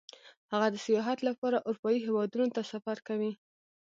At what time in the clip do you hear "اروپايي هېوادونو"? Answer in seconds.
1.69-2.47